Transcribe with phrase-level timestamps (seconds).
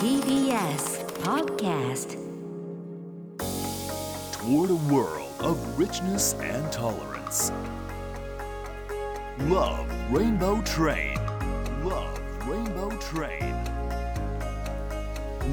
[0.00, 2.16] TBS Podcast
[4.32, 7.52] toward a world of richness and tolerance.
[9.40, 11.16] Love Rainbow Train.
[11.84, 12.18] Love
[12.48, 13.54] Rainbow Train.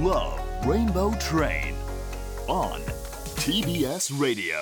[0.02, 1.76] Love Rainbow Train.
[2.48, 2.80] On
[3.36, 4.56] TBS Radio.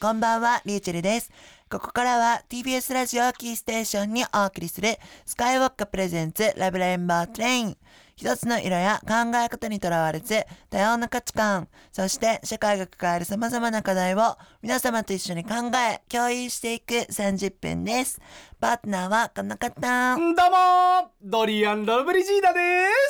[0.00, 1.32] こんばんは、リューチェルです。
[1.68, 7.76] ここからは TBS ラジオキーステーションにお送りするスカイウォッカプレゼンツラブレインボートレイン。
[8.16, 18.20] 一つの色や考え方にとらわれず多様な価値観、そして社会が抱える様々な課題を皆様と一緒に考え、共有していく30分です。
[18.60, 20.16] パートナーはこの方。
[20.16, 22.60] どうもどうもドリアン・ロブリジーダで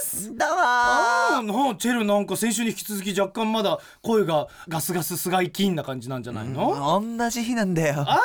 [0.02, 0.30] す。
[0.30, 8.04] ーあーなチェルなんか先週に引き続き若干まだ声がガスガス菅井金な感じなんじゃないの、同じ日なんだよ。
[8.06, 8.23] あ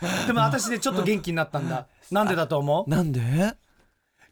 [0.00, 1.86] らでも私でちょっと元気になったんだ。
[2.10, 2.90] なんでだと思う？
[2.90, 3.20] なんで？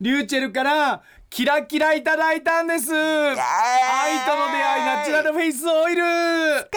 [0.01, 2.93] リューチェルからキラキラいただいたんです。
[2.93, 6.03] 愛との出会いナチュラルフェイスオイル。
[6.03, 6.69] 使っ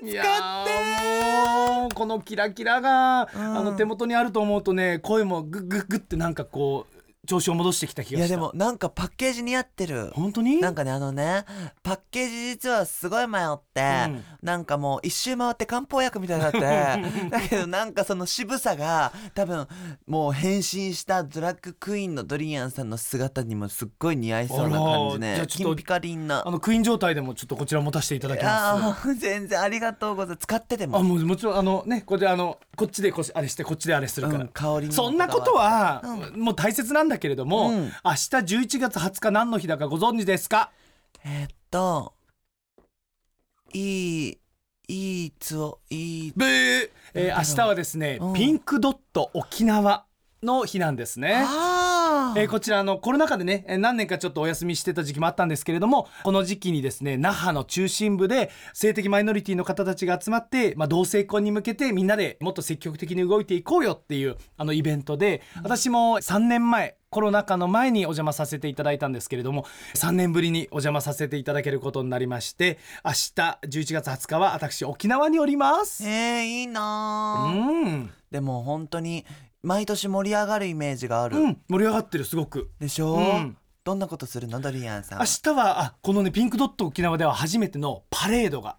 [0.00, 0.22] てい使や
[0.62, 0.72] って。
[0.72, 6.99] ーもうこのキラキラが、あの手元にあると思うとね声もグッグッグッってなんかこう
[7.30, 8.26] 調子を戻してきた気がした。
[8.26, 10.10] いやでもなんかパッケージ似合ってる。
[10.14, 10.60] 本当に？
[10.60, 11.44] なんかねあのね
[11.84, 14.24] パッケージ実はすごい迷って、うん。
[14.42, 16.60] なんかもう一周回って漢方薬みたいになって
[17.30, 19.68] だけどなんかその渋さが多分
[20.06, 26.42] もう変身したドラッグクイーンのドリアンさんの姿にもすっごい似合いそうな感じあらじゃねあちょっと金ピカリンな。
[26.46, 29.14] あのクイーン状態でもちょっとこちら持たせていただきます。
[29.14, 30.46] 全然ありがとうございます。
[30.46, 36.02] 使っててあももうもちろんあのねこれであのこっちでこしあれしてこっちであれするから、うん香りそんなことは、
[36.34, 37.76] もう大切なんだけれども、うん。
[37.76, 40.72] 明日11月20日何の日だかご存知ですか？
[41.24, 42.14] えーっと
[43.72, 44.38] いい
[44.88, 46.32] いいつをいい
[47.14, 48.32] えー明日はですね、うん。
[48.34, 50.06] ピンクドット沖縄
[50.42, 51.44] の日なんですね。
[52.36, 69.66] えーこちらあのコロナ禍でねえー何年かちょっとお休みしてた時期もあったんですけれどもこの時期にですね那覇の中心部で性的マイノリティの方たちが集まって、まあ、同性婚に向けてみんなでもっと積極的に動いていこうよっていうあのイベントで私も3年前コロナ禍の前にお邪魔させていただいたんですけれども
[69.96, 73.16] 3年ぶりにお邪魔させていただけることになりまして明日
[73.62, 76.04] 11月20日は私沖縄におります。
[76.06, 79.26] えー、いいなうーん、でも本当に
[79.60, 82.70] 毎年盛り上がるイメージがある、うん、盛り上がってるすごく。
[82.78, 83.56] でしょ、うん。
[83.82, 84.60] どんなことするの？
[84.60, 85.18] ドリアンさん。
[85.18, 88.76] は明日はあこのねピンクドット沖縄では初めてのパレードが。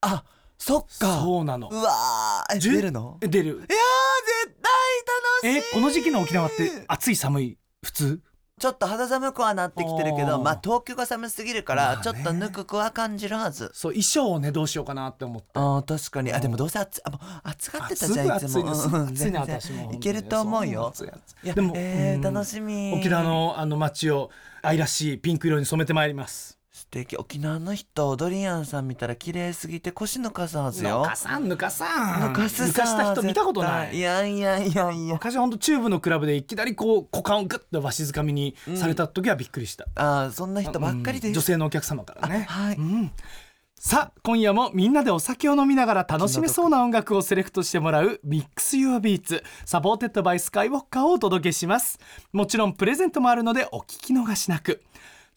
[0.00, 0.24] あ
[0.56, 1.20] そっか。
[1.20, 1.68] そうなの。
[1.70, 3.18] うわ出るの？
[3.20, 3.48] え出る。
[3.48, 3.78] いや
[5.44, 7.58] えこの時期の沖縄って暑い寒い？
[7.84, 8.20] 普通？
[8.60, 12.02] ちょっと肌寒くはなってきてるけどまあ東京が寒すぎるから、まあね。
[12.02, 13.70] ちょっとぬくくは感じるはず。
[13.72, 16.32] そう衣装をねどうしようかなって思ってあー確かに。
[16.32, 18.58] あでもどうせ暑あ暑がってたじゃんいつも。
[18.58, 19.06] 暑いのすぐうん。
[19.06, 20.92] 暑いの全然私もいけると思うよ。
[21.44, 22.34] いやでもえーうん。
[22.34, 22.92] 楽しみ。
[22.98, 24.30] 沖縄のあの街を
[24.62, 26.57] 愛らしいピンク色に染めてまいります
[26.88, 27.16] 素敵。
[27.16, 31.02] 沖縄の人ドリアンさん見たら綺麗すぎて腰抜かすはずよ。
[31.02, 32.32] ぬかさんぬかさん。
[32.32, 33.96] 抜かすさ抜かした人見たことない。
[33.96, 35.12] いやいやいやいや。
[35.12, 41.28] 昔は本当チューブのクラブでいきなりこう股間をグッとわしづかみにされた時はびっくりした、あーそんな人ばっかりです。
[41.28, 41.34] うん。
[41.34, 42.46] 女性のお客様からね。
[42.48, 42.76] あはい。
[42.76, 43.12] うん。
[43.78, 51.98] さあ今夜もみんなでお酒を飲みながら楽しめそうな音楽をセレクトしてもらうミックス Your Beats サポーテッドバイスカイウォッカーをお届けします。
[52.32, 54.82] もちろんプレゼントもあるのでお聞き逃しなく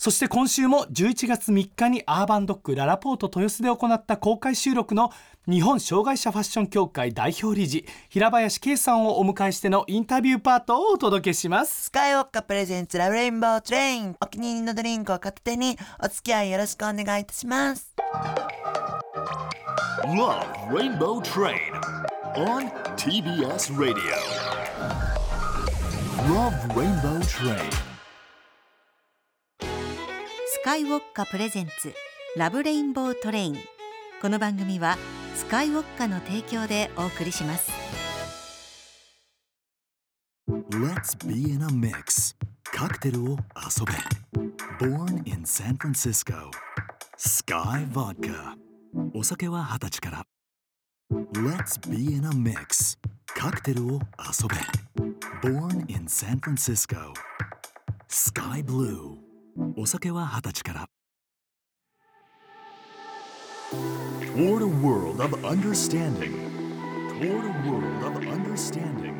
[0.01, 5.12] そして今週も11月3日にアーバンドックララポート豊洲で行った公開収録の
[5.47, 17.94] 日本障害者ファッション協会代表理事平林圭さんをお迎えしてのインタビューパートをお届けしますスカイウォッカプレゼンツラブレインボートレインお気に入りのドリンクを片手にお付き合いよろしくお願いいたします
[20.06, 21.79] Love Rainbow Train.
[22.38, 24.18] On TBS Radio.
[26.28, 27.91] Love Rainbow Train.
[30.63, 31.91] カイウォッカプレゼンツ
[32.38, 33.57] ラブレインボートレイン。
[34.22, 34.95] この番組は
[35.33, 37.72] スカイウォッカの提供でお送りします。
[40.69, 42.35] Let's be in a mix.
[42.63, 44.86] カクテルを遊べ。
[44.86, 46.51] Born in San Francisco.
[47.18, 48.56] スカイウォッカ
[49.15, 50.24] お酒は20歳から。
[51.33, 53.00] Let's be in a mix.
[53.25, 55.50] カクテルを遊べ。
[55.50, 57.13] Born in San Francisco.
[58.07, 59.31] Sky Blue.
[59.75, 60.89] お酒は二十歳から。
[64.36, 66.33] Toward a world of understanding.
[67.19, 69.19] Toward a world of understanding.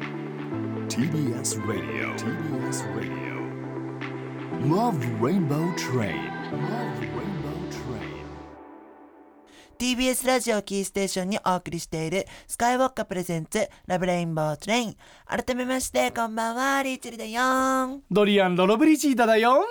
[0.88, 2.16] TBS Radio.
[2.16, 3.32] TBS Radio.
[4.68, 6.30] Love Rainbow Train.
[6.52, 8.22] Love Rainbow Train.
[9.78, 14.96] TBS ラジオキーステーションにお送りしているスカイウォッカプレゼンツラブレインボートレイン
[15.26, 19.66] 改めましてこんばんはリーチェルだよーんドリアン・ロロブリジーダだよ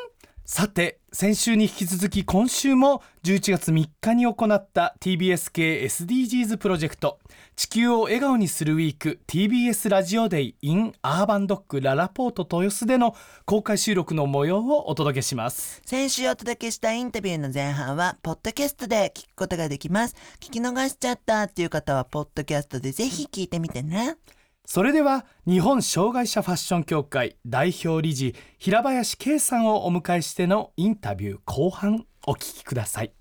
[0.53, 7.21] さて先週に引き続き今週も11月3日に行った TBS 系 SDGs プロジェクト
[7.55, 13.15] 地球を笑顔にするウィーク TBS ラジオデイ in アーバンドッグララポート豊洲での
[13.45, 15.83] 公開収録の模様をお届けします。
[15.87, 20.17] 先週お届けしたインタビューの前半はポッドキャストで聞くことができます。
[20.41, 24.17] 聞き逃しちゃったっていう方はポッドキャストでぜひ聞いてみてね。
[24.73, 33.13] それでは日本障害者ファッション協会代表理事平林圭さんをお迎えしてのインタビュー後半お聞きください。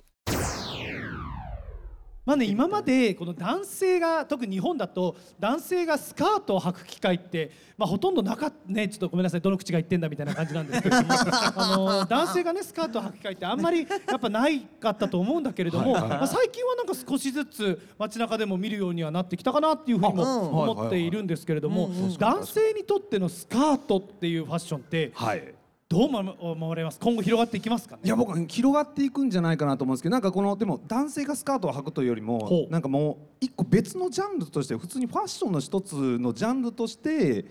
[2.29, 11.09] まあね、今までこの男性が特に日本だと男性がスカートを履く機会って、まあ、ほとんどなかったねちょっとごめんなさいどの口が言ってんだみたいな感じなんですけれども。
[11.57, 21.89] あの男性がねスカートを履く機会ってあんまりやっぱないかったと思うんだけれども、まあ、最近はなんか少しずつ街中でも見るようにはなってきたかなっていうふうにも思っているんですけれども
[22.19, 25.55] 男性にとってのスカートっていうファッションってはい
[25.89, 26.99] どう思思われます？
[26.99, 28.01] 今後広がっていきますかね？
[28.05, 32.71] いや僕は広がっていくんじゃないかなと思うんですけどなんかこのでも男性がスカートを履くというよりほもう。
[32.71, 37.45] なんかもう一個別のジャンルとして普通にファッションの一つのジャンルとして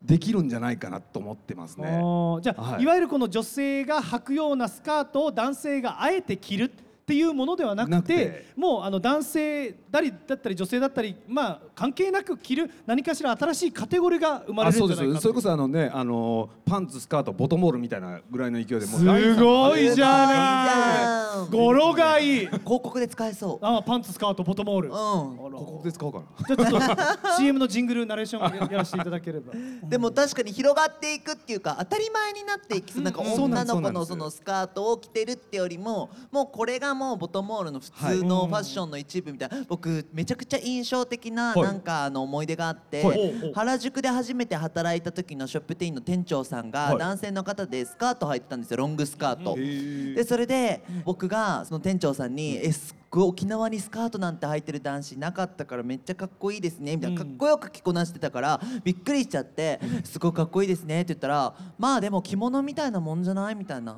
[0.00, 1.98] できるんじゃないかなと思ってますあね。
[1.98, 2.82] ーじゃあ、はい。
[2.82, 6.72] い、わゆるこの女性が履くようなスカートを男性があえて着る
[7.10, 8.50] っていうものではなくてなくて。
[8.60, 15.22] もうあの男性だりだったり女性だったりまあ関係なく着る何かしら新しいカテゴリーが生まれあるんじゃないかそうです。
[15.22, 21.46] それこそあのねあのパンツスカートボトムオールみたいなぐらいの勢いでもうすごいじゃない。
[21.46, 22.46] い語呂がいい。
[22.46, 23.58] 広告で使えそう。
[23.62, 24.88] あパンツスカートボトムオール。
[24.88, 26.56] うここで使おうかな。
[26.56, 29.54] じゃあちょっと CM のジングルナレーションをややらせていただければ。
[29.54, 33.02] ん でも確かに広がっていくっていうか当たり前になっていきそう。
[33.02, 41.62] なんか女の子のそのスカートを着てるってよりももうこれがもうボトムオールの普通のファッションの一部みたいな僕めちゃくちゃ印象的なはい。
[41.62, 43.52] なんかあの思い出があってはい。
[43.54, 46.98] 原宿で初めて働いた時のショップ店員の店長さんがはい。
[46.98, 49.54] 男性の方でスカート履いてたんですよロングスカート。
[49.56, 63.92] へでそれで僕がその店長さんに「えすっごい沖縄にスカートなんて履いてる男子なかったからめっちゃかっこいいですね」みたいなかっこよく着こなしてたからびっくりしちゃって「すごいかっこいいですね」って言ったら「まあでも着物みたいなもんじゃない?」みたいな。
[63.92, 63.96] っ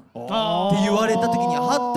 [0.75, 1.92] て言われた時にハッ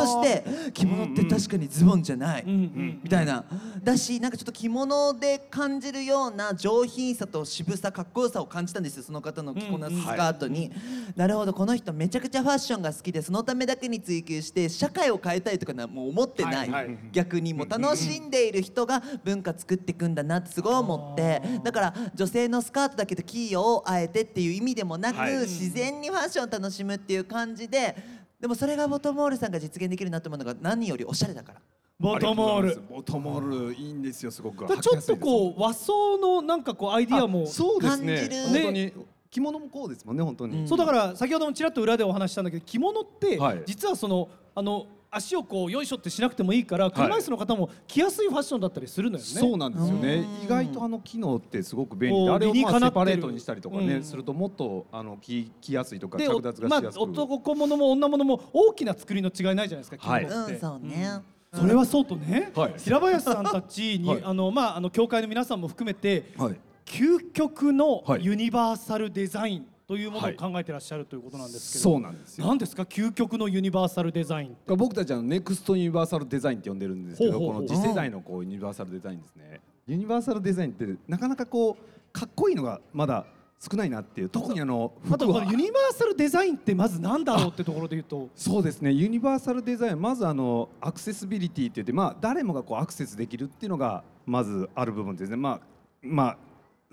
[0.73, 3.45] 着物って確かにズボンじゃない、みたいな。
[3.83, 10.71] だしなんかちょっと着物で感じるような上品さと渋さかっこよさを感じたんですよその方の着こなすスカートに、
[11.15, 21.41] なるほどこの人めちゃくちゃファッションが好きでそのためだけに追求して社会を変えたいとかなもう思ってない、逆にもう楽しんでいる人が文化作っていくんだなってすごい思って。
[21.63, 27.95] だから女性のスカートだけどキーヨをあえてっていう意味でもなく、自然にファッションを楽しむっていう感じで
[28.39, 31.61] でもそれがボトムオールさんが実現できるなと思うのが何よりおしゃれだから。
[31.97, 34.65] ボトムオールボトムオールいいんですよすごく。
[34.81, 38.15] ちょっとこう和装のなんかこうアイディアもあそうですね。
[38.17, 38.93] 感じる本当に
[39.31, 40.67] 着物もこうですもんね本当に。
[40.67, 43.63] そうだから先ほどもちらっと裏でお話ししたんだけど着物ってはい。
[43.65, 49.29] 実はそのあの足をこうよいしょってしなくてもいいから車椅子の方も着やすいファッションだったりするのよね。
[49.29, 50.25] そうなんですよね。
[50.43, 54.03] 意外とあの機能ってすごく便利であれを理にかなってるまあセパレートにしたりとかね、うん。
[54.03, 60.25] するともっとあの着着やすいとかで、着おまあ脱がしやすく、男物も女物も大きな作りの違いないじゃないですか着はい。
[60.25, 60.53] 物って。
[60.53, 61.21] うん、そうね。
[61.53, 62.73] それはそうとね、はい。
[62.77, 64.21] 平林さんたちに、はい。
[64.23, 66.55] あのまああの教会の皆さんも含めてはい。
[66.85, 68.25] 究極のはい。
[68.25, 72.47] ユニバーサルデザインというものをはい考えてらっしゃるということなんですけど、そうなんですよ。
[72.47, 72.83] 何ですか？
[72.83, 74.75] 究極のユニバーサルデザインって。
[74.75, 77.67] 僕たちはネクストユニバーサルデザインって呼んでるんですけどほうほうほう。
[77.67, 79.61] この次世代のこうユニバーサルデザインですね。
[79.87, 83.25] ユニバーサルデザインってなかなかこうかっこいいのがまだ
[83.59, 88.29] 少ないなっていう特にあのあとこのユニバーサルデザインってまず何だろうってところで言うと。
[88.35, 95.35] そうですねユニバーサルデザインまずあのアクセシビリティって言ってまあ誰もがこうアクセスできるっていうのがまずある部分ですね。
[95.37, 95.59] まあ
[96.01, 96.37] まあ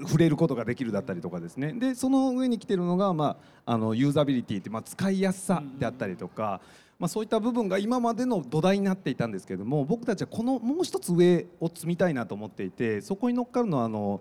[0.03, 1.73] 触れることができるだったりとかですね。
[1.73, 6.61] でその上に来てるのが、まあ、あのユーザビリティって、まあ、使いやすさであったりとか、
[6.99, 14.21] まあ、そういった部分が今までの土台になっていたんですけども僕たちはこのもう一つ上を積みたいなと思っていてそこに乗っかるのはあの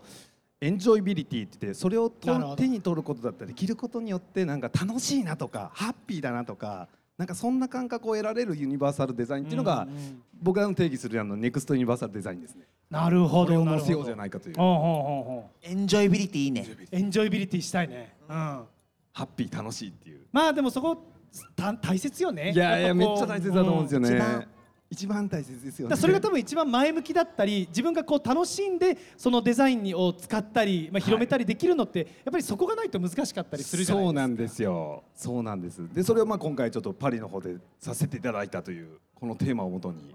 [0.61, 6.87] エンジョイビリティって言ってそれを手に取ることだったり着ることによってなんか楽しいなとかハッピーだなとか
[7.21, 9.87] なんかそんな感覚を得られるユニバーサルデザインっていうのが、
[10.41, 12.65] 僕らの定義するあのネクストユニバーサルデザインですね。
[12.91, 16.67] なるほこれどなるほどを載せようじゃないかというほうほうほうほエンジョイビリティいいね。
[16.69, 18.67] うエンジョイビリティしたいね、うん、ハ
[19.15, 20.19] ッピー楽しいっていう。
[20.31, 21.05] まあでもそこ
[21.55, 24.09] た大切よねいやいやめっちゃ大切だと思うんですよね。
[24.09, 24.47] うん一番
[24.91, 25.95] 一番大切ですよね。
[25.95, 34.09] それが多分一番前向きだったり自分がこう楽しんでそのデザインを使ったり、まあ、広めたりできるのって、やっぱりそこがないと難しかったりするじゃないですか。
[34.09, 35.03] そうなんですよ。
[35.15, 35.93] そうなんです。
[35.93, 40.13] でそれをまあ今回ちょっとパリの方でさせていただいたというこのテーマをもとに。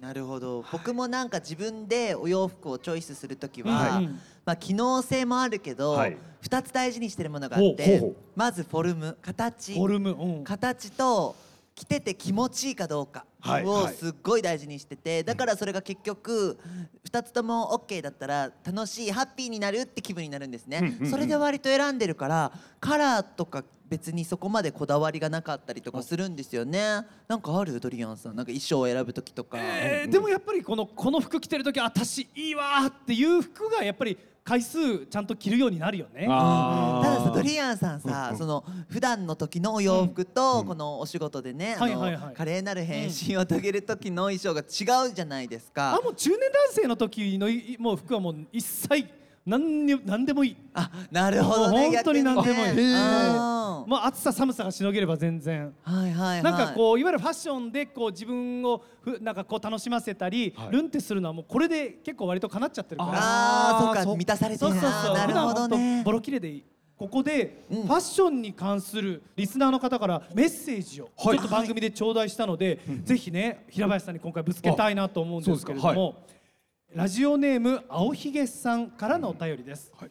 [0.00, 0.64] なるほど。
[0.72, 4.08] 僕もなんか自分でお洋服をチョイスするときは、はい
[4.46, 6.16] まあ、機能性もあるけど、はい。
[6.42, 9.18] 2つ大事にしてるものがあってまずフォルム。
[9.20, 9.74] 形。
[9.74, 11.36] フォルム、うん、形と
[11.74, 13.26] 着てて気持ちいいかどうか
[13.64, 16.58] をすっごい大事にしててだからそれが結局
[17.10, 20.98] 2つとも OK だったら楽しいハッピーになるって気分になるんですね。
[21.10, 27.04] それで割と選んでるからカラーとか別にそこまでこだわりがなかったりとかするんですよね。
[27.26, 28.36] なんかあるドリアンさん？
[28.36, 34.16] なんか衣装を選ぶ時とか、えーでもやっぱりこのこの服着てる時私いいわーっていう服がやっぱり
[34.50, 36.26] 回数ちゃんと着るようになるよね。
[36.28, 37.04] あー。
[37.04, 42.34] たださドリアンさんさ、その普段の時のお洋服と、このお仕事でね、はいはいはい。
[42.34, 45.94] 華麗なる変身を遂げる時の衣装が違うじゃないですか。
[45.94, 49.06] あもう中年男性の時のいもう服はもう一切
[49.50, 50.56] 何に何でもいい。
[50.72, 52.66] あなるほどねもう本当に何でもいい。
[52.68, 55.74] 逆にねへーあまあ暑さ寒さがしのげれば全然。
[55.84, 56.42] ーはいはいはい。
[56.42, 60.72] なんかこういわゆるファッションでこう自分をふなんかこう楽しませたり、はい。
[60.72, 63.12] ルンってするのはもうこれで結構割と叶っちゃってるから。
[63.14, 64.70] あーそうか満たされてる。
[64.72, 65.14] そうそうそう。
[65.14, 66.02] なるほどね。
[66.04, 66.64] ボロ切れでいい。
[66.96, 67.88] ここでフうん。
[67.88, 76.16] ァッションに関するリスナーの方からメッセージをちょはいっと番組で頂戴したので、ぜひね平林さんに今回ぶつけたいなと思うんですけれども、
[76.92, 80.10] ラジオネーム青ひげさんからのお便りです、はい。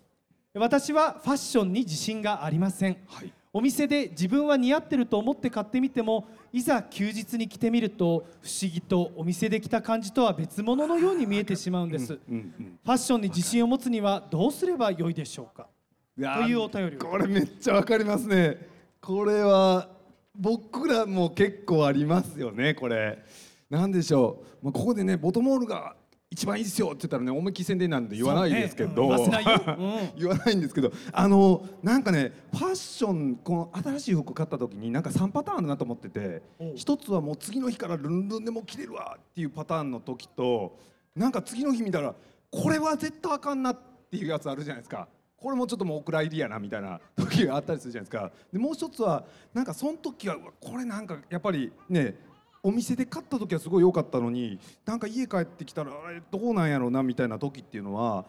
[0.53, 3.33] 私はファッションに自信がありません、はい。
[3.51, 15.67] お店で自分は似合ってると思って買ってみてもいざ休日に着てみると不思議とお店で着た感じとは別物のように見えてしまうんです、うんうんファッションに自信を持つにはどうすればよいでしょうか？
[16.15, 16.99] というお便りを。
[16.99, 18.57] これめっちゃわかりますね。
[19.01, 19.89] これは
[20.33, 23.21] 僕らも結構ありますよねこれ。
[23.69, 25.95] なんでしょう、まあ、ここでねボトモールが
[26.31, 29.39] 一番いいですよって言ったらね思いっきり宣伝なんで言わないですけど、そうねうん。
[29.39, 30.13] 言わせないん。
[30.19, 36.43] 言わないんですけどあのなんかねファッションこの新しい服買った時になんか3パターンあるなと思ってて
[36.75, 40.77] 一つはもう次の日からルンルンでも着れるわっていうパターンの時と
[41.15, 42.13] なんか次の日見たら
[42.51, 43.77] これは絶対あかんなっ
[44.11, 45.07] ていうやつあるじゃないですか。
[45.41, 48.31] これもちょっともうお蔵入りやなみたいな時があったりするじゃないですか。
[48.51, 52.15] でもう一つはなんかその時はこれなんかやっぱりね
[52.61, 58.25] お店で買った時はすごい良かったのになんか家帰ってきたらあれどうなんやろうなみたいな時っていうのは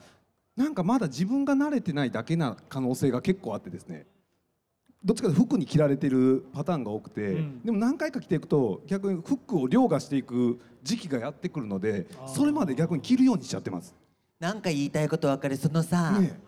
[0.57, 4.07] なんかまだ自分が慣れてないだけな可能性が結構あってですね。
[5.03, 7.63] どっちかというと服に着られてるパターンが多くて、うん。
[7.65, 13.95] でも何回か着ていくと逆に服を凌駕していく時期がやってくるのでそれまで逆に着るようにしちゃってます。
[14.39, 16.39] なんか言いたいことわかるそのさ、ね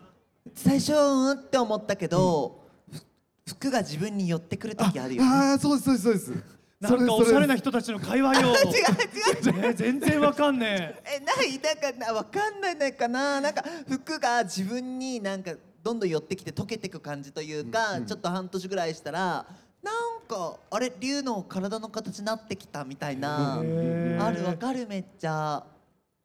[0.54, 5.28] 最初うんって思ったけど、ふ服が自分に寄ってくる時あるよね。
[5.28, 6.61] ああそうですそうですそうです。
[6.82, 9.62] なんかおしゃれな人人たちの会話よ違う違う。
[9.62, 11.20] ね 全然わかんねえ。
[11.20, 13.40] ないなんかなわかんないのかな。
[13.40, 19.46] なんか服が自分になんかどんどん寄ってきて溶けてく感じというか、ちょっと半年ぐらいしたら
[19.82, 25.62] なんかあれ龍の体の形になってきたみたいな、あるわかるめっちゃ。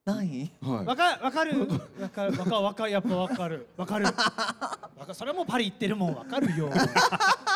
[0.06, 0.52] ない？
[0.62, 0.86] はい。
[0.86, 1.68] わかわかる？
[2.02, 2.38] わかる。
[2.38, 3.68] わかわかやっぱわかる。
[3.76, 4.06] わかる。
[4.06, 4.14] わ
[5.06, 6.16] かそれもパリ行ってるもん。
[6.16, 6.70] わかるよ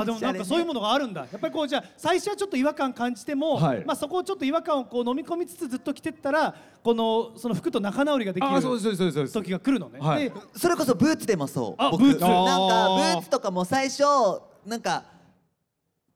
[0.00, 1.22] あでもなんかそういうものがあるんだ。
[1.22, 3.84] やっぱりこうじゃあ最初はちょっと違和感感じても、はい。
[3.84, 8.50] まあそこをちょっと違和感をこう飲み込みつつずっと着てったらこのその服と仲直りができる。
[9.30, 10.30] 時が来るのね、はい。
[10.30, 11.70] でそれこそブーツでもそう。
[11.76, 12.20] 僕あブーツ。
[12.20, 14.02] なんかブーツとかも最初
[14.66, 15.04] なんか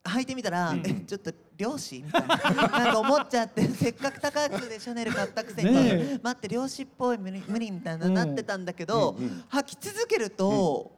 [0.05, 2.37] 履いてみたら、えちょっと漁師みたいな。
[2.69, 9.17] なんか思っちゃってせっかく高くでシャネル買ったくせに、待って漁師っぽい無理無理みたいな、うんなってたんだけど、
[9.51, 10.98] 履き続けると、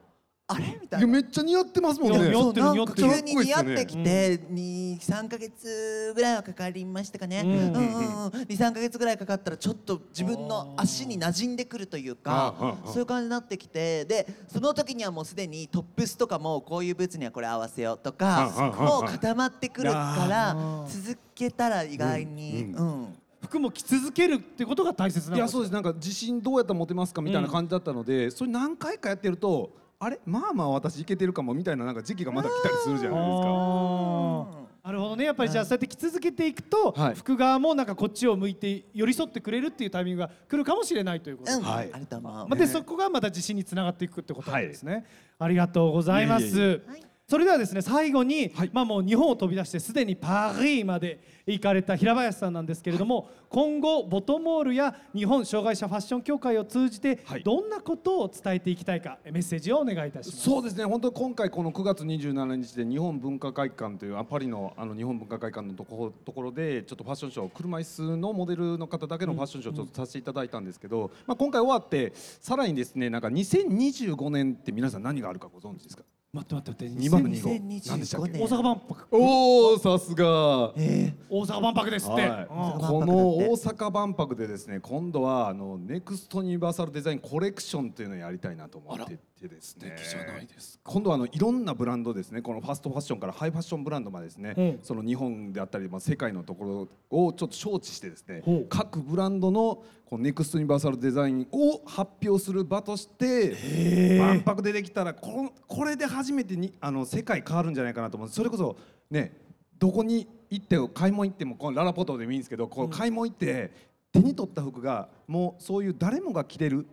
[0.52, 0.78] あれ？
[0.80, 1.07] みたいな。
[1.07, 2.19] いやめっちゃ似合ってますもんね。
[2.19, 3.09] ってる似合ってる。
[3.09, 7.50] か急に似合ってきて23か月ぐらいはかかりましたかね、うん。
[7.50, 20.57] うんうんうん、23か月ぐらいかかったらちょっと自分の足に馴染んでくるというかあーあーそういう感じになってきてでその時にはもうすでにトップスとかもこういうブーツにはこれ合わせようとかあーあーあーもう固まってくるから
[20.88, 22.88] 続けたら意外に、ううん。
[23.02, 25.73] ん服も着続けるってことが大切ないのやそうです。
[25.73, 29.71] なんか自信どうやったら持てますかみたいな感じだったので、それ何回かやってると
[30.02, 34.71] あれまあまあ私いけてるかもみたいななんか時期がまだ来たりするじゃないですか。
[34.83, 35.25] なるほどね。
[35.26, 37.14] やっぱりじゃあそうやって着続けていくと、はい。
[37.14, 41.59] 服側もなんかこっちを向いて寄り添ってくれるっていうタイミングが来るかもしれないということで。
[41.59, 41.90] うん、はい。
[41.90, 45.04] まあ、でそこがまた自信につながっていくってことなんですね、
[45.38, 46.45] ありがとうございます。
[46.45, 48.71] いえいえいはいそれではですね最後に、はい。
[48.73, 57.45] まあもう日本を飛び出してすでにパリまで行かれた平林さんなんですけれども、今後ボトモールや日本障害者ファッション協会を通じてはい。
[57.45, 60.43] どんなことを伝えていきたいかメッセージをお願いいたします。
[60.43, 76.03] そうですね本当に今回この9月27日で日本文化会館というあパリのあの日本文化会館のところところでちょっとファッションショー車椅子のモデルの方だけのファッションショーをちょっとさせていただいたんですけど、まあ、今回終わってさらにですねなんか2025年って皆さん何があるかご存知ですか？
[76.33, 77.09] 待って待って待って。
[77.09, 78.33] 2025何でしたっ2025け？
[78.39, 78.43] 年。
[78.43, 79.07] 大阪万博。
[79.11, 80.73] おおさすが。
[80.77, 82.41] え大阪万博ですって、はい。
[82.43, 89.94] うんこの大阪万博でですね今度はあのネクストユニバーサルデザインコレクションというのをやりたいなと思っててですね。
[89.97, 92.42] 素敵じゃないです今度はあのいろんなブランドですね。
[92.42, 108.76] このファストファッションからハイファッションブランドまでですね、うんその日本であったり、まあ、世界のところをちょっと招致してですね各ブランドのこのネクストユニバーサルデザインを発表する場として万博でできたらこのこれで初めてにあの世界変わるんじゃないかなと思うそれこそ
[109.11, 109.37] ね
[109.78, 113.70] どこに行って買い物行ってもこのララポートでもいいんですけどこう買い物行って
[114.12, 116.87] 手に取った服がもうそういう誰もが着れる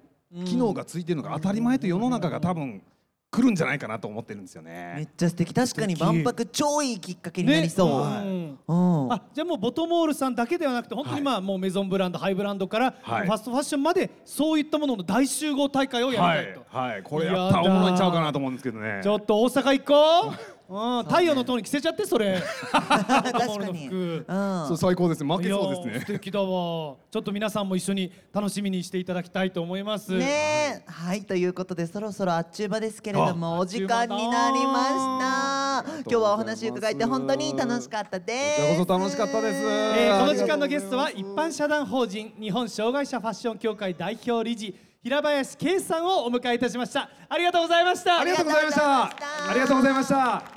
[0.46, 2.81] 機能がついてるのが当たり前と世の中が多分
[3.29, 5.10] 来るんじゃないかなと思ってるんですよめねっ。
[5.17, 5.53] ちゃ素敵。
[5.53, 8.55] 確かに万博超いいきっかけになりそう、ね。
[8.67, 9.12] うん。
[9.12, 13.27] あじゃあもうボトモールさんだけではなくて本当にまあもうメゾンブランドハイブランドからフはい。
[13.27, 19.01] ァストファッションまでそういったものの大集合大会をやはいりたいと、、はい、これやったらおもろいんちゃうかなと思うんですけどね。
[19.03, 22.41] ちょっと大阪行こう、うん、太陽の塔に着せちゃってそれ。
[22.71, 24.25] 確かに、うん。
[24.67, 25.36] そう最高ですね。
[25.36, 26.17] 負けそうですいやー素ね。
[26.19, 26.47] 敵だわ。
[26.47, 30.12] ちょっと皆さんも一緒に楽しみにしていただきたいと思います。
[30.12, 30.83] ねえ。
[30.86, 36.00] はいということでそろそろあっちゅう間ですけれどもあお時間になりました。
[36.00, 38.62] 今日はお話伺えて本当に楽しかったです。
[38.62, 39.57] らこそ楽しかったです。
[39.65, 47.09] えーこの時間のゲストは一般社団法人日本障害者ファッション協会代表理事平林圭さんをお迎えいたしました。
[47.29, 48.19] ありがとうございました。
[48.19, 49.03] ありがとうございました。
[49.05, 49.09] あ
[49.53, 50.56] りがとうございました。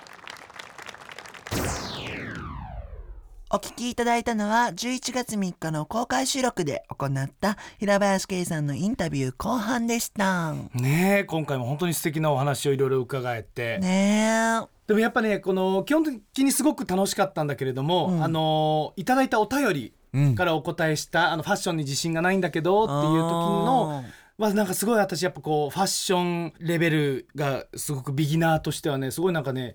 [3.52, 10.52] お聞きいただいたのは11月3日の公開収録で行った平林圭さんのインタビュー後半でした。
[10.52, 14.68] ねえ今回も本当に素敵なお話をいろいろ伺えて、ねえ。
[14.86, 18.22] でもやっぱねこの基本的にすごく楽しかったんだけれども、うん。
[18.22, 20.34] あのいただいたお便りうん。
[20.36, 24.04] からお答えした、あのファッションに自信がないんだけどっていう時の
[24.38, 29.74] まあなんかすごい私やっぱこうファッションレベルがすごくビギナーとしてはねすごいなんかね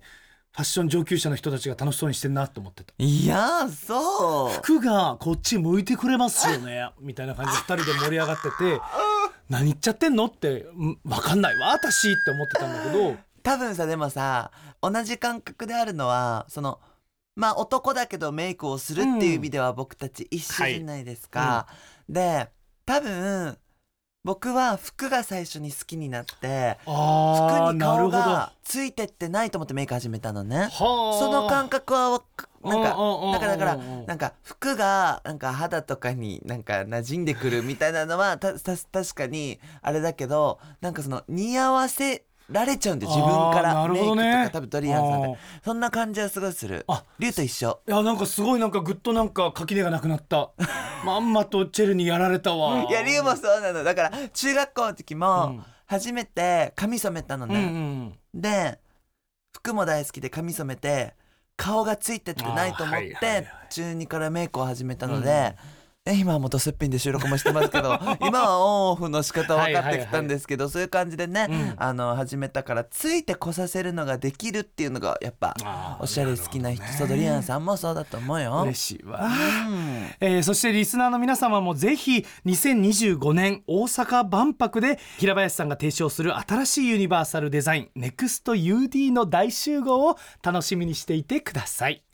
[0.56, 2.94] ァッション上級者の人たちが楽しそうにしてんなと思ってた。
[2.98, 4.50] いやーそう。
[4.50, 6.90] 服がこっち向いてくれますよね。
[7.00, 8.80] みたいな感じで2人で盛り上がってて
[9.48, 13.16] 何言っちゃってんのってん分かんないわ私って思ってたんだけど。
[13.42, 14.50] 多分さでもさ
[14.82, 16.80] 同じ感覚であるのはその
[17.36, 21.68] まあ男だけどメイクをするっていう意味では僕たち一緒じゃないですか。
[22.08, 22.48] で
[22.84, 23.58] 多分
[24.26, 30.68] 僕は服が最初に好きになって服に顔がついてってないと思ってメイク始めたのね。
[30.68, 30.68] あ。
[30.78, 32.20] その感覚は
[32.64, 32.96] なんか
[33.32, 46.84] だからだからなんか服がなんか肌とかになんか馴染んでくるみたいなのはた た確かにあれだけどなんかその似合わせられちゃうんで自分からメイクとか多分ドリアンさんそんな感じはすごいする。
[46.88, 47.80] あリュウと一緒。
[47.86, 50.50] いやなんかすごいなんかぐっとなんか垣根がなくなった。
[51.04, 52.84] まんまとチェルにやられたわ。
[52.88, 53.82] いやリュウもそうなの。
[53.82, 55.66] だから中学校の時うもん。
[55.86, 58.18] 初めて髪染めたのうんうね、ん。
[58.34, 58.78] で
[59.54, 61.14] 服も大好きで髪染めて
[61.56, 65.56] 顔がついてってないと思って中2からメイクを始めたので、え
[66.14, 71.74] 今はもうドすっぴんで収録もしてますけど 今はオンオフの仕方分かってきたんですけど、そういう感じでね、うん。
[71.76, 75.54] あの始めたからついてこさせるのができるっていうのがやっぱ
[76.00, 78.62] おしゃれ好きな人そうドリアンさんもそうだと思うよ。
[78.62, 80.06] 嬉しいわ、うん。
[80.20, 92.05] えーそしてリスナーの皆様もぜひ2025年大阪万博で平林さんが提唱する新しいユニバーサルデザイン NEXTUD の大集合を楽しみにしていてください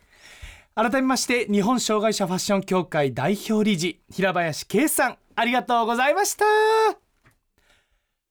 [0.75, 6.45] 改めまして日本障害者ファッション協会代表理事平林圭さんありがとうございました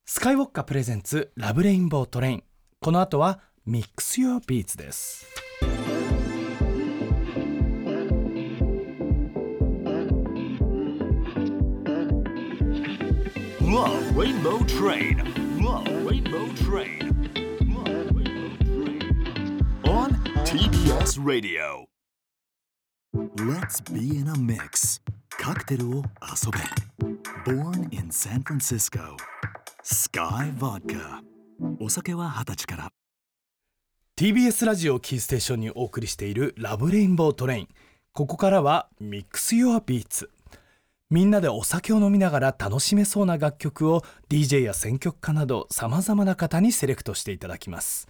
[0.06, 2.43] スカイウォッカプレゼンツラブレインボートレイン
[2.80, 5.27] この後はミックス Your Beats です
[13.62, 15.23] Love Rainbow Train.
[15.62, 17.08] Love Rainbow Train.
[17.73, 19.82] Love Rainbow Train.
[19.86, 20.10] On
[20.43, 21.90] TBS Radio.
[23.13, 25.02] Let's be in a mix.
[25.38, 27.52] カクテルを遊べ。
[27.52, 29.17] Born in San Francisco.
[29.84, 31.19] SKYY Vodka.
[31.82, 32.91] お酒は二十歳から。
[34.15, 37.67] TBS ラジオキーステーションにお送りしているラブレインボートレイン
[38.13, 40.30] ここからはミックス Your Beats
[41.10, 48.08] みんなでお酒を飲みながら楽しめそうな楽曲を DJ や選曲家などさまざまな方にセレクトしていただきます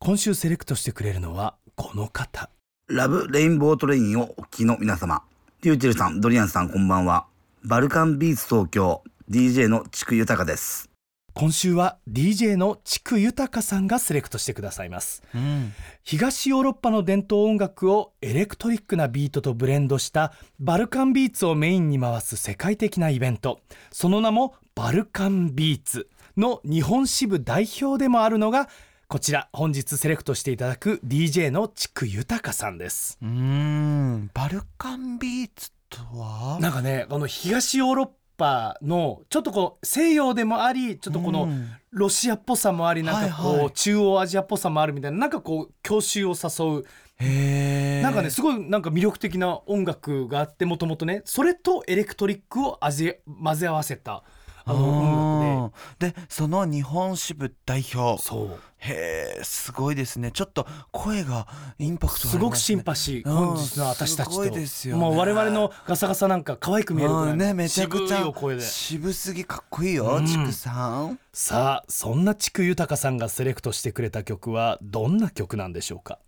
[0.00, 2.50] 今週セレクトしてくれるのはこの方
[2.94, 5.22] ラブレインボートレインをお聞きの皆様。
[5.62, 7.24] りゅうちぇるさん、ドリアンさんこんばんは。
[7.64, 10.90] バルカンビーツ東京、DJ の知久豊です。
[11.32, 28.68] 今週は DJ の知久豊さんがセレクトしてくださいますうん東ヨーロッパの伝統音楽をエレクトリックなビートとブレンドしたバルカンビーツをメインに回す世界的なイベントその名もバルカンビーツの日本支部代表でもあるのが
[29.12, 33.18] こちら本日セレクトしていただく DJ の知久豊さんです。
[33.20, 36.58] うーんバルカンビーツとは？
[36.62, 41.68] なんかねこの東ヨーロッパのちょっとこう西洋でもありちょっとこのうん。
[41.90, 43.72] ロシアっぽさもありなんかこう、はいはい。
[43.72, 48.02] 中央アジアっぽさもあるみたいななんかこう郷愁を誘う。
[48.02, 54.24] なんかねすごいなんか魅力的な音楽があってもともとねそれとエレクトリックを味混ぜ合わせた
[54.64, 56.10] あの音楽で。
[56.10, 58.16] でその日本支部代表。
[58.16, 58.58] でそう。
[58.78, 60.32] へえすごいですね。
[60.32, 61.46] ちょっと声が
[61.78, 62.30] インパクトすね。
[62.32, 63.36] すごくシンパシー、うん。
[63.54, 64.32] 本日の私たちと。
[64.32, 65.00] すごいですよね。
[65.00, 67.36] もう我々のガサガサなんか可愛く見えるぐらい。
[67.36, 68.24] ねめちゃくちゃ
[68.60, 70.26] 渋すぎかっこいいよ、うん。
[70.26, 71.18] 知久さん。
[71.32, 76.18] さあそんな知久豊さんがセレクトしてくれた曲はどんな曲なんでしょうか？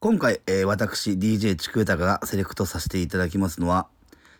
[0.00, 3.86] 今回、えー私 DJ ちくゆたかがセレクトさせていただきますのは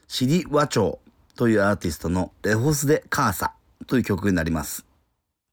[0.09, 0.99] Sidi Wacho
[1.37, 3.55] というアーティストの Lejos de Casa
[3.87, 4.87] という曲になります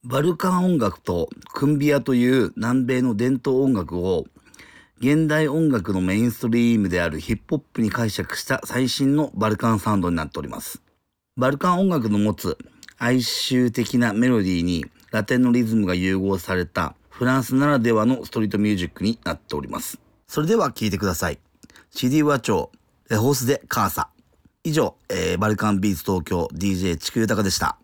[0.03, 4.25] バルカン音楽とクンビアという南米の伝統音楽を
[4.99, 10.81] 現代音楽のメインストリームであるヒップホップに解釈した最新のバルカンサウンドになっております
[11.37, 12.57] バルカン音楽の持つ
[12.97, 19.99] 哀愁的なメロディーにラテンのリズムが融合されたフランスならではのストリートミュージックになっております。
[20.27, 21.39] それでは聴いてください。
[21.91, 22.71] Sidi Wacho
[23.09, 24.09] Lejos de Casa。
[24.63, 27.79] 以上、えーバルカンビーツ東京 DJ 知久豊でした。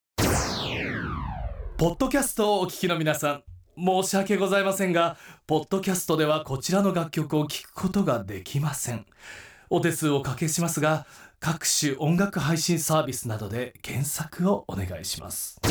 [1.78, 3.44] ポッドキャストをお聞きの皆さん
[3.78, 9.06] 申し訳ございませんがポッドキャストではこちらの楽曲を聴くことができません。
[9.70, 11.06] お手数をおかけしますが
[11.40, 15.62] 各種音楽配信サービスなどで検索をお願いします。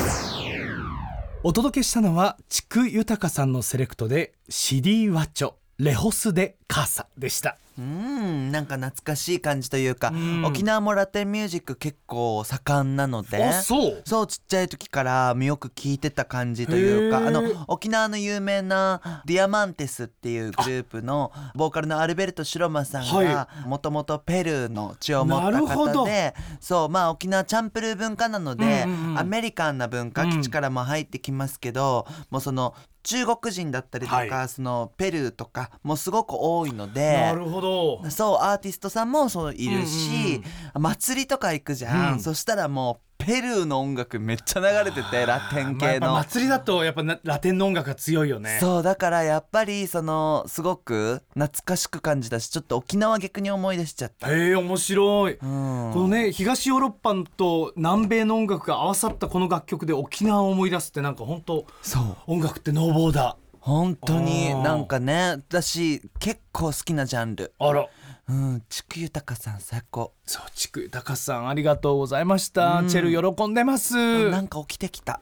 [1.43, 7.59] お届けしたのは地区豊さんのセレクトでシディワチョレホスでカーサでした。
[7.79, 10.45] うんなんか懐かしい感じというか、うん。
[10.45, 14.03] 沖縄もラテンミュージック結構盛んなのでそう？
[14.05, 26.01] そうちっちゃい時からよく聞いてた感じというかあの沖縄の有名なディアマンテスっていうグループのボーカルのアルベルト・シロマさんがもともとペルーの血を持ったなるほど。
[26.01, 29.19] 方でそうまあ沖縄チャンプルー文化なので、うんうんうん。
[29.19, 34.49] アメリカンな文化うん基地からも入ってきますけど、もうその中国人だったりとか、はい。
[34.49, 38.11] そのペルーとかもすごく多いのでなるほど。
[38.11, 40.43] そうアーティストさんもそういるし、
[40.75, 42.21] 祭りとか行くじゃん、うん。
[42.21, 46.13] そしたらもうペルーの音楽めっちゃ流れててラテン系の。
[46.15, 48.59] 祭りだとやっぱなラテンの音楽が強いよね。
[48.61, 54.31] そうだからやっぱりそのすごく懐かしく感じたしちょっと沖縄逆に思い出しちゃった。
[54.31, 55.33] へえ面白い。
[55.33, 62.17] うん、このね東ヨーロッパと南米の音楽が合わさったこの楽曲で沖縄を思い出すってなんか本当そう。
[62.27, 64.63] 音楽ってノーボーダ本当にあー。
[64.63, 67.55] なんかね私結構好きなジャンル。
[67.59, 67.89] ーあら
[68.29, 72.89] うん地区豊さん最高、そうちく高さんありがとうございました、うん。
[72.89, 74.31] チェル喜んでます。
[74.31, 75.21] なんか起きてきた。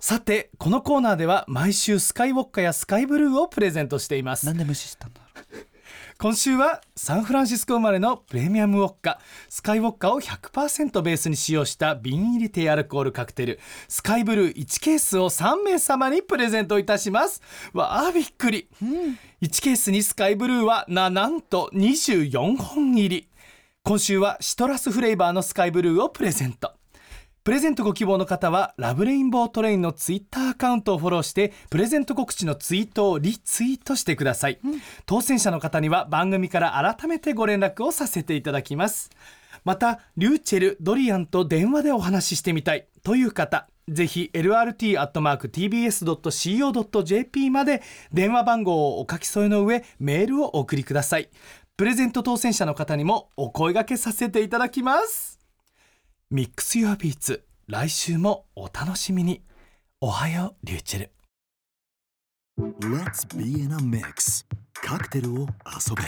[0.00, 4.44] さてこのコーナーでは毎週スカイウォッカやスカイブルーをプレゼントしています。
[4.44, 5.13] なんで無視したんだろ
[6.18, 9.20] 今週はサンフランシスコ生まれのプレミアムウォッカ。
[9.48, 13.60] スカイウォッカを100%ベースに使用した瓶入り低アルコールカクテル。
[13.88, 17.42] スカイブルー1ケースを3名様にプレゼントいたします。
[17.72, 18.68] わあびっくり、
[19.42, 23.28] 1ケースにスカイブルーはななんと24本入り。
[23.82, 26.72] 今週はシトラスフレーバーのスカイブルーをプレゼント
[27.44, 34.58] プレゼントご希望の方はラブレインボートレインのツイッターアカウントをフォローしてプレゼント告知のツイートをリツイートしてください、
[35.04, 39.10] 当選者の方には番組から改めてご連絡をさせていただきます。
[39.62, 42.86] またりゅうちぇるドリアンと電話でお話ししてみたい。
[43.02, 45.10] という方ぜひ lrt.tbs.co.jp
[47.50, 51.28] まで電話番号をお書き添えの上メールをお送りください。
[51.76, 55.43] プレゼント当選者の方にもお声掛けさせていただきます
[56.30, 59.42] Mix Your Beats 来週もお楽しみに。
[60.00, 61.10] おはようリューチェル
[62.80, 66.02] Let's be in a mix カクテルを遊べ。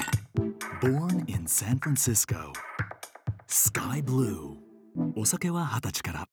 [0.87, 2.53] Born in San Francisco
[3.49, 4.57] Sky Blue
[5.15, 6.25] お酒は二十歳から。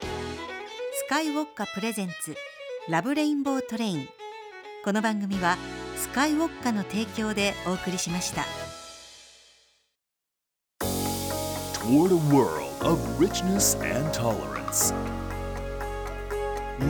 [0.00, 0.06] ス
[1.08, 2.34] カイウォッカプレゼンツ。
[2.88, 4.08] ラブレインボートレイン。
[4.84, 5.56] この番組は
[5.96, 8.44] スカイウォッカの提供でお送りしました
[11.80, 14.92] Toward a world of richness and tolerance.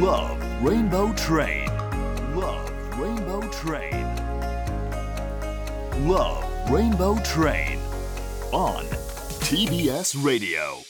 [0.01, 1.69] Love Rainbow Train.
[2.35, 4.05] Love Rainbow Train.
[6.09, 7.79] Love Rainbow Train
[8.51, 8.85] on
[9.47, 10.83] TBS Radio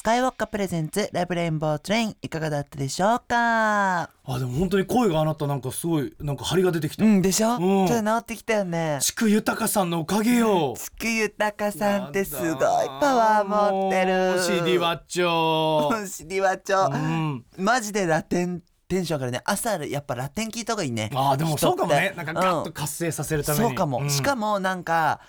[0.00, 4.08] スカイウォッカプレゼンツラブレインボートレインいかがだったでしょうか？
[4.24, 7.86] あでも本当に声があなたなんかすごいなんか張りが出てきた、うんでしょ、うん。
[7.86, 8.96] ちょっと治ってきたよね。
[9.02, 10.72] 地区豊さんのおかげよ。
[10.74, 14.30] つくゆたかさんってすごいパワー持ってる。
[14.30, 16.96] もう CD ワッチョシリワチョ、う。
[16.96, 17.44] ん。
[17.58, 19.42] マジでラテンテンション上がるね。
[19.44, 21.10] 朝やっぱラテン聞いた方がいいね。
[21.12, 22.14] あーでもそうかもね。
[22.16, 24.08] なんかガッとうん活性させるために、そうかも、ん。
[24.08, 25.20] しかもなんか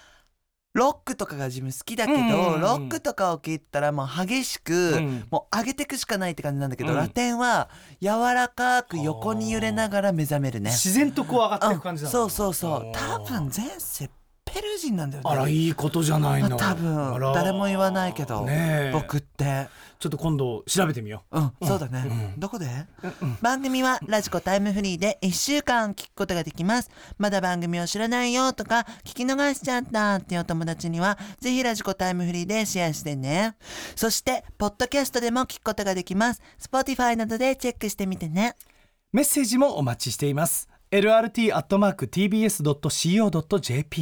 [0.73, 2.61] ロックとかが自分好きだけど、うんうんうん。
[2.61, 5.27] ロックとかを聞いたらもう激しく、うん。
[5.29, 6.97] もう上げていくしかないって感じなんだけど、うん。
[6.97, 7.69] ラテンは
[8.01, 10.71] 柔らかく横に揺れながら目覚めるね。
[10.71, 12.07] 自然とこう上がっていく感じだ。
[12.07, 12.11] うん。
[12.11, 12.91] そうそうそう。
[12.93, 14.09] 多分前世
[14.45, 15.29] ペルー人なんだよね。
[15.29, 16.49] あらいいことじゃないの。
[16.49, 17.33] まあ多分。
[17.33, 18.91] 誰も言わないけど、ねえ。
[18.93, 19.67] 僕って
[20.01, 21.39] ちょっと今度調べてみよう。
[21.39, 22.65] ん、そうだね、どこで、
[23.39, 26.89] 番組はラジコタイムフリーで1週間聞くことができます。
[27.19, 33.55] まだ番組を知らないよとか聞き逃しちゃったっていうお友達にはぜひラジコタイムフリーでシェアしてね。
[33.95, 36.41] そしてポッドキャストでも聞くことができます。
[36.59, 38.55] Spotify などでチェックしてみてね。
[39.13, 42.07] うメッセージもお待ちしています lrt.tbs.co.jp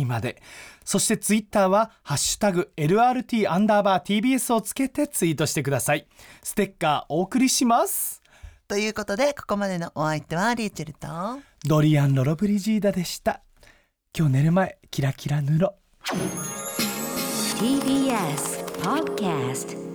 [0.06, 0.42] まで。
[0.84, 6.08] そしてツイッターは「ハッシュタグ #LRT アンダーバー TBS」をつけてツイートしてください。
[6.44, 8.22] ステッカーお送りします。
[8.68, 11.08] ということでここまでのお相手はリーチェルと。
[11.66, 13.42] ドリアン・ロロブリジーダでした。
[14.18, 15.76] 今日寝る前キラキラ塗ろ
[17.60, 19.89] TBS Podcast